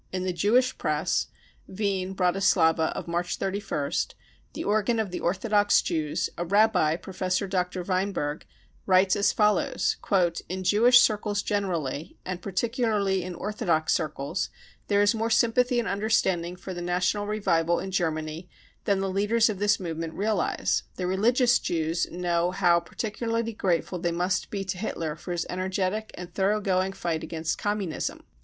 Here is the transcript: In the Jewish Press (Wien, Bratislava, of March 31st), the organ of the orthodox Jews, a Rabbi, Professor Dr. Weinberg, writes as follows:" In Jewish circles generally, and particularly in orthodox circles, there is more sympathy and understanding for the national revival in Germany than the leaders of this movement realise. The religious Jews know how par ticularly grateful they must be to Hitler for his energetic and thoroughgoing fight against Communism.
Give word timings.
In 0.11 0.23
the 0.23 0.33
Jewish 0.33 0.75
Press 0.79 1.27
(Wien, 1.67 2.15
Bratislava, 2.15 2.91
of 2.93 3.07
March 3.07 3.37
31st), 3.37 4.15
the 4.53 4.63
organ 4.63 4.97
of 4.97 5.11
the 5.11 5.19
orthodox 5.19 5.79
Jews, 5.79 6.27
a 6.39 6.43
Rabbi, 6.43 6.95
Professor 6.95 7.47
Dr. 7.47 7.83
Weinberg, 7.83 8.47
writes 8.87 9.15
as 9.15 9.31
follows:" 9.31 9.97
In 10.49 10.63
Jewish 10.63 11.01
circles 11.01 11.43
generally, 11.43 12.17
and 12.25 12.41
particularly 12.41 13.21
in 13.21 13.35
orthodox 13.35 13.93
circles, 13.93 14.49
there 14.87 15.03
is 15.03 15.13
more 15.13 15.29
sympathy 15.29 15.77
and 15.77 15.87
understanding 15.87 16.55
for 16.55 16.73
the 16.73 16.81
national 16.81 17.27
revival 17.27 17.79
in 17.79 17.91
Germany 17.91 18.49
than 18.85 19.01
the 19.01 19.07
leaders 19.07 19.51
of 19.51 19.59
this 19.59 19.79
movement 19.79 20.15
realise. 20.15 20.81
The 20.95 21.05
religious 21.05 21.59
Jews 21.59 22.07
know 22.09 22.49
how 22.49 22.79
par 22.79 22.95
ticularly 22.95 23.55
grateful 23.55 23.99
they 23.99 24.11
must 24.11 24.49
be 24.49 24.63
to 24.65 24.79
Hitler 24.79 25.15
for 25.15 25.31
his 25.31 25.45
energetic 25.47 26.09
and 26.15 26.33
thoroughgoing 26.33 26.93
fight 26.93 27.21
against 27.21 27.59
Communism. 27.59 28.23